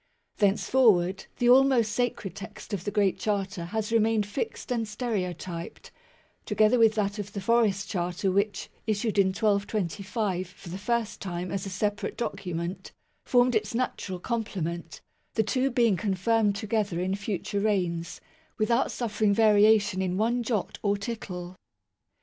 [0.37, 5.91] Thenceforward the almost sacred text of the Great Charter has remained fixed and stereotyped,
[6.43, 11.51] together with that of the Forest Charter which, issued in 1225 for the first time
[11.51, 12.91] as a separate document,
[13.25, 15.01] formed its natural complement,
[15.35, 18.19] the two being confirmed together in future reigns,
[18.57, 21.55] without suffering variation in one jot or tittle.